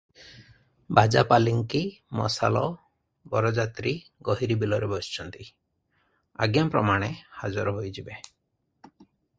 ବାଜା 0.99 1.21
ପାଲିଙ୍କି 1.33 1.81
ମଶାଲ 2.19 2.63
ବରଯାତ୍ରୀ 3.35 3.93
ଗହୀରି 4.31 4.59
ବିଲରେ 4.65 4.91
ବସିଛନ୍ତି, 4.95 5.47
ଆଜ୍ଞାପ୍ରମାଣେ 6.47 7.13
ହାଜର 7.43 7.77
ହୋଇଯିବେ।" 7.79 8.19